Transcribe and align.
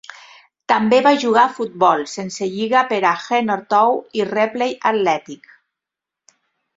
També 0.71 0.97
va 1.07 1.11
jugar 1.23 1.41
a 1.41 1.51
futbol 1.57 2.01
sense 2.13 2.47
lliga 2.53 2.81
per 2.93 2.99
a 3.09 3.13
Heanor 3.25 3.61
Town 3.73 3.99
i 4.21 4.25
Ripley 4.31 4.73
Athletic. 4.93 5.53